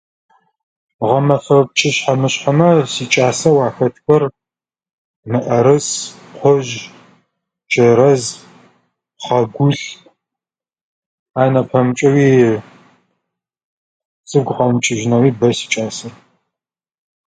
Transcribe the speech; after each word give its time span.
Гъэмэфэ 1.07 1.57
пкӏышъхьэ-мышхьэмэ 1.67 2.69
сикӏасэу 2.91 3.57
ахэтхэр: 3.67 4.23
мыӏэрыс, 5.29 5.89
къужъ, 6.39 6.73
чэрэз, 7.71 8.23
пхъэгулъ. 9.17 9.83
Ай 11.39 11.49
нэпэмыкӏэуи 11.53 12.29
сыгу 14.29 14.53
къэмыкӏыжьынэуи 14.57 15.29
бэ 15.39 15.47
сикӏасэр. 15.57 16.13